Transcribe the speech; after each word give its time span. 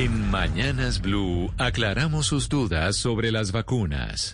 En 0.00 0.30
Mañanas 0.30 1.00
Blue 1.00 1.52
aclaramos 1.58 2.28
sus 2.28 2.48
dudas 2.48 2.94
sobre 2.94 3.32
las 3.32 3.50
vacunas. 3.50 4.32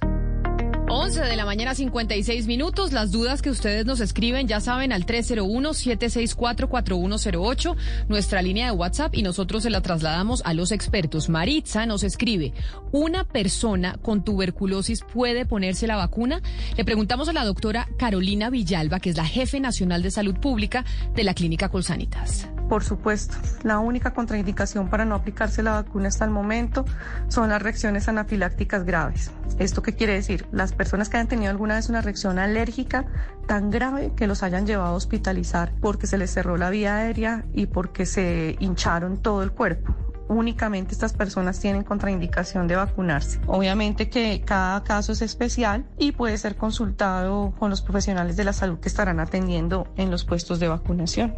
11 0.90 1.22
de 1.22 1.36
la 1.36 1.46
mañana 1.46 1.74
56 1.74 2.46
minutos. 2.46 2.92
Las 2.92 3.12
dudas 3.12 3.40
que 3.40 3.48
ustedes 3.48 3.86
nos 3.86 4.00
escriben 4.00 4.46
ya 4.46 4.60
saben 4.60 4.92
al 4.92 5.06
301-764-4108, 5.06 7.76
nuestra 8.10 8.42
línea 8.42 8.66
de 8.66 8.72
WhatsApp 8.72 9.14
y 9.14 9.22
nosotros 9.22 9.62
se 9.62 9.70
la 9.70 9.80
trasladamos 9.80 10.42
a 10.44 10.52
los 10.52 10.70
expertos. 10.70 11.30
Maritza 11.30 11.86
nos 11.86 12.02
escribe, 12.02 12.52
¿una 12.92 13.24
persona 13.24 13.96
con 14.02 14.22
tuberculosis 14.22 15.00
puede 15.00 15.46
ponerse 15.46 15.86
la 15.86 15.96
vacuna? 15.96 16.42
Le 16.76 16.84
preguntamos 16.84 17.30
a 17.30 17.32
la 17.32 17.46
doctora 17.46 17.88
Carolina 17.96 18.50
Villalba, 18.50 19.00
que 19.00 19.08
es 19.08 19.16
la 19.16 19.24
jefe 19.24 19.60
nacional 19.60 20.02
de 20.02 20.10
salud 20.10 20.34
pública 20.34 20.84
de 21.14 21.24
la 21.24 21.32
clínica 21.32 21.70
Colsanitas. 21.70 22.48
Por 22.68 22.82
supuesto, 22.82 23.36
la 23.62 23.78
única 23.78 24.12
contraindicación 24.12 24.88
para 24.88 25.04
no 25.04 25.14
aplicarse 25.14 25.62
la 25.62 25.72
vacuna 25.72 26.08
hasta 26.08 26.24
el 26.24 26.30
momento 26.30 26.84
son 27.28 27.50
las 27.50 27.62
reacciones 27.62 28.08
anafilácticas 28.08 28.84
graves. 28.84 29.30
¿Esto 29.58 29.82
qué 29.82 29.94
quiere 29.94 30.14
decir? 30.14 30.46
Las 30.50 30.72
personas 30.72 31.08
que 31.08 31.18
hayan 31.18 31.28
tenido 31.28 31.50
alguna 31.50 31.74
vez 31.74 31.88
una 31.88 32.00
reacción 32.00 32.38
alérgica 32.38 33.04
tan 33.46 33.70
grave 33.70 34.12
que 34.16 34.26
los 34.26 34.42
hayan 34.42 34.66
llevado 34.66 34.94
a 34.94 34.96
hospitalizar 34.96 35.72
porque 35.80 36.06
se 36.06 36.18
les 36.18 36.32
cerró 36.32 36.56
la 36.56 36.70
vía 36.70 36.96
aérea 36.96 37.44
y 37.52 37.66
porque 37.66 38.06
se 38.06 38.56
hincharon 38.58 39.18
todo 39.18 39.42
el 39.42 39.52
cuerpo 39.52 39.94
únicamente 40.28 40.92
estas 40.92 41.12
personas 41.12 41.60
tienen 41.60 41.84
contraindicación 41.84 42.66
de 42.68 42.76
vacunarse. 42.76 43.40
Obviamente 43.46 44.08
que 44.08 44.42
cada 44.44 44.82
caso 44.82 45.12
es 45.12 45.22
especial 45.22 45.84
y 45.98 46.12
puede 46.12 46.38
ser 46.38 46.56
consultado 46.56 47.52
con 47.58 47.70
los 47.70 47.82
profesionales 47.82 48.36
de 48.36 48.44
la 48.44 48.52
salud 48.52 48.78
que 48.78 48.88
estarán 48.88 49.20
atendiendo 49.20 49.86
en 49.96 50.10
los 50.10 50.24
puestos 50.24 50.60
de 50.60 50.68
vacunación. 50.68 51.34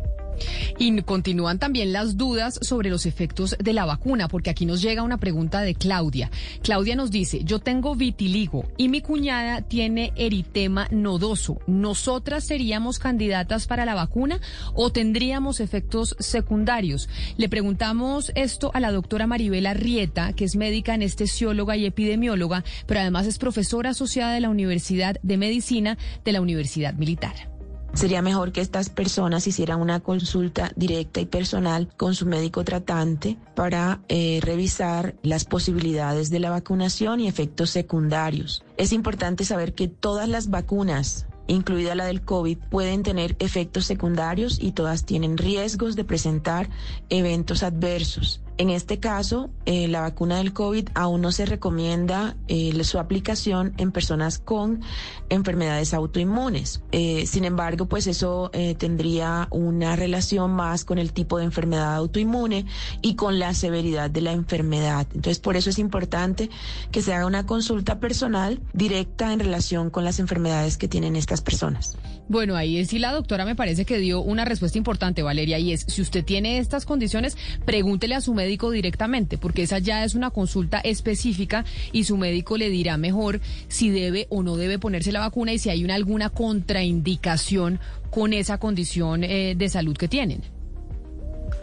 Y 0.79 1.03
continúan 1.03 1.59
también 1.59 1.93
las 1.93 2.17
dudas 2.17 2.59
sobre 2.63 2.91
los 2.91 3.07
efectos 3.07 3.57
de 3.59 3.73
la 3.73 3.85
vacuna, 3.85 4.29
porque 4.29 4.51
aquí 4.51 4.67
nos 4.67 4.83
llega 4.83 5.03
una 5.03 5.19
pregunta 5.19 5.61
de 5.61 5.75
Claudia. 5.75 6.31
Claudia 6.63 6.97
nos 6.97 7.11
dice, 7.11 7.43
yo 7.45 7.59
tengo 7.59 7.95
vitiligo 7.95 8.67
y 8.77 8.89
mi 8.89 9.01
cuñada 9.01 9.63
tiene 9.63 10.13
eritema 10.17 10.89
nodoso. 10.91 11.59
¿Nosotras 11.67 12.45
seríamos 12.45 12.99
candidatas 12.99 13.67
para 13.67 13.85
la 13.85 13.95
vacuna 13.95 14.41
o 14.75 14.91
tendríamos 14.91 15.61
efectos 15.61 16.17
secundarios? 16.19 17.09
Le 17.37 17.49
preguntamos 17.49 18.33
esto 18.35 18.71
a 18.75 18.81
la 18.81 18.93
doctora 18.93 19.27
Maribela 19.27 19.75
Rieta, 19.75 20.33
que 20.33 20.45
es 20.45 20.57
médica 20.57 20.95
anestesióloga 20.95 21.77
y 21.77 21.87
epidemióloga, 21.87 22.65
pero 22.87 23.01
además 23.01 23.27
es 23.27 23.39
profesora 23.39 23.91
asociada 23.91 24.35
de 24.35 24.41
la 24.41 24.51
Universidad 24.51 25.17
de 25.23 25.37
Medicina 25.37 25.99
de 26.25 26.33
la 26.33 26.41
Universidad 26.41 26.95
Militar. 26.95 27.56
Sería 27.97 28.21
mejor 28.21 28.53
que 28.53 28.61
estas 28.61 28.91
personas 28.91 29.47
hicieran 29.47 29.81
una 29.81 30.01
consulta 30.01 30.71
directa 30.77 31.19
y 31.19 31.25
personal 31.25 31.89
con 31.97 32.15
su 32.15 32.27
médico 32.27 32.63
tratante 32.63 33.39
para 33.55 34.01
eh, 34.09 34.39
revisar 34.43 35.15
las 35.23 35.47
posibilidades 35.47 36.29
de 36.29 36.39
la 36.39 36.51
vacunación 36.51 37.21
y 37.21 37.27
efectos 37.27 37.71
secundarios. 37.71 38.63
Es 38.77 38.93
importante 38.93 39.47
saber 39.47 39.73
que 39.73 39.89
todas 39.89 40.29
las 40.29 40.51
vacunas 40.51 41.27
incluida 41.47 41.95
la 41.95 42.05
del 42.05 42.23
COVID, 42.23 42.59
pueden 42.71 43.03
tener 43.03 43.37
efectos 43.39 43.87
secundarios 43.87 44.59
y 44.61 44.73
todas 44.73 45.05
tienen 45.05 45.39
riesgos 45.39 45.97
de 45.97 46.05
presentar 46.05 46.69
eventos 47.09 47.63
adversos. 47.63 48.43
En 48.59 48.71
este 48.71 48.99
caso, 48.99 49.51
eh, 49.67 49.87
la 49.87 50.01
vacuna 50.01 50.39
del 50.39 50.55
COVID 50.55 50.89
aún 50.95 51.21
no 51.21 51.31
se 51.31 51.45
recomienda 51.45 52.37
eh, 52.49 52.73
su 52.85 52.99
aplicación 52.99 53.75
en 53.77 53.93
personas 53.93 54.39
con 54.39 54.81
enfermedades 55.29 55.93
autoinmunes. 55.93 56.81
Eh, 56.91 57.27
sin 57.27 57.45
embargo, 57.45 57.87
pues 57.87 58.07
eso 58.07 58.51
tendría 58.79 59.49
una 59.51 59.97
relación 59.97 60.53
más 60.53 60.85
con 60.85 60.99
el 60.99 61.13
tipo 61.13 61.39
de 61.39 61.45
enfermedad 61.45 61.95
autoinmune 61.97 62.65
y 63.03 63.15
con 63.15 63.39
la 63.39 63.53
severidad 63.55 64.09
de 64.09 64.21
la 64.23 64.33
enfermedad. 64.33 65.07
Entonces, 65.15 65.39
por 65.39 65.57
eso 65.57 65.69
es 65.71 65.79
importante 65.79 66.49
que 66.91 67.03
se 67.03 67.13
haga 67.13 67.27
una 67.27 67.45
consulta 67.45 67.99
personal 67.99 68.61
directa 68.73 69.33
en 69.33 69.41
relación 69.41 69.91
con 69.91 70.05
las 70.05 70.19
enfermedades 70.19 70.79
que 70.79 70.89
tienen 70.89 71.17
estas 71.17 71.43
personas. 71.43 71.97
Bueno, 72.29 72.57
ahí 72.57 72.85
sí 72.87 72.99
la 72.99 73.13
doctora 73.13 73.45
me 73.45 73.55
parece 73.55 73.85
que 73.85 73.99
dio 73.99 74.21
una 74.21 74.45
respuesta 74.45 74.79
importante, 74.79 75.23
Valeria, 75.23 75.59
y 75.59 75.73
es, 75.73 75.85
si 75.89 76.03
usted 76.03 76.25
tiene 76.25 76.59
estas 76.59 76.87
condiciones, 76.87 77.37
pregúntele 77.65 78.15
a 78.15 78.21
su 78.21 78.35
médico 78.35 78.46
directamente, 78.47 79.39
porque 79.39 79.63
esa 79.63 79.79
ya 79.79 80.05
es 80.05 80.15
una 80.15 80.31
consulta 80.31 80.81
específica 80.81 81.65
y 81.93 82.05
su 82.05 82.17
médico 82.17 82.57
le 82.57 82.71
dirá 82.71 82.97
mejor 82.97 83.41
si 83.69 83.91
debe 83.91 84.27
o 84.31 84.43
no 84.43 84.57
debe 84.57 84.79
ponerse 84.79 85.13
la 85.13 85.21
vacuna 85.21 85.53
y 85.53 85.59
si 85.59 85.71
hay 85.71 85.85
una, 85.85 85.95
alguna 85.95 86.31
contraindicación 86.31 87.81
con 88.11 88.33
esa 88.33 88.59
condición 88.59 89.25
eh, 89.25 89.55
de 89.57 89.69
salud 89.69 89.97
que 89.97 90.09
tienen. 90.09 90.56